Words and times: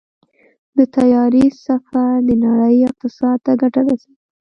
د 0.77 0.77
طیارې 0.95 1.45
سفر 1.65 2.11
د 2.27 2.29
نړۍ 2.45 2.75
اقتصاد 2.89 3.37
ته 3.45 3.51
ګټه 3.61 3.81
رسوي. 3.87 4.15